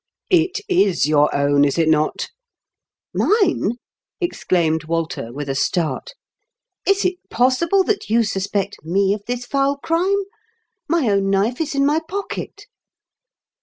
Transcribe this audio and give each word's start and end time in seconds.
"It 0.31 0.61
is 0.67 1.05
your 1.05 1.31
own, 1.31 1.63
is 1.63 1.77
it 1.77 1.87
not 1.87 2.29
?""Mine!" 3.13 3.73
exclaimed 4.19 4.85
Walter, 4.85 5.31
with 5.31 5.47
a 5.47 5.53
start. 5.53 6.13
"Is 6.87 7.05
it 7.05 7.17
possible 7.29 7.83
that 7.83 8.09
you 8.09 8.23
suspect 8.23 8.83
me 8.83 9.13
of 9.13 9.21
this 9.27 9.45
foul 9.45 9.77
crime? 9.77 10.23
My 10.89 11.07
own 11.07 11.29
knife 11.29 11.61
is 11.61 11.75
in 11.75 11.85
my 11.85 11.99
pocket." 11.99 12.65